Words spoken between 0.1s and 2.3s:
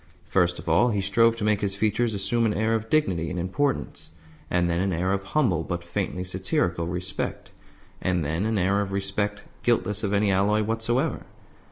First of all he strove to make his features